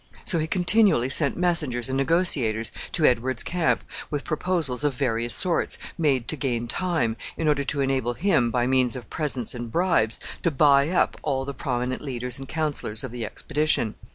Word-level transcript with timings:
So 0.23 0.39
he 0.39 0.47
continually 0.47 1.09
sent 1.09 1.37
messengers 1.37 1.87
and 1.87 1.95
negotiators 1.95 2.71
to 2.93 3.05
Edward's 3.05 3.43
camp 3.43 3.83
with 4.09 4.23
proposals 4.23 4.83
of 4.83 4.95
various 4.95 5.35
sorts, 5.35 5.77
made 5.95 6.27
to 6.29 6.35
gain 6.35 6.67
time, 6.67 7.15
in 7.37 7.47
order 7.47 7.63
to 7.65 7.81
enable 7.81 8.15
him, 8.15 8.49
by 8.49 8.65
means 8.65 8.95
of 8.95 9.11
presents 9.11 9.53
and 9.53 9.69
bribes, 9.69 10.19
to 10.41 10.49
buy 10.49 10.89
up 10.89 11.17
all 11.21 11.45
the 11.45 11.53
prominent 11.53 12.01
leaders 12.01 12.39
and 12.39 12.49
counselors 12.49 13.03
of 13.03 13.11
the 13.11 13.23
expedition. 13.23 13.93